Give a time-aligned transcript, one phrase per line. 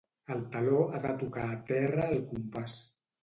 [0.35, 2.79] El taló ha de tocar a terra al compàs.